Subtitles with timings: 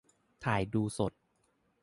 [0.45, 1.11] -ถ่ายดูสด